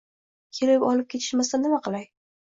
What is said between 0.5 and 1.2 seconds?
Kelib olib